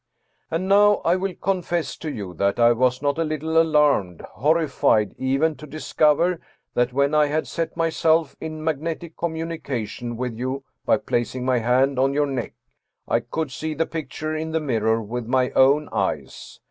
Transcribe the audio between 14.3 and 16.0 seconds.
in the mirror with my own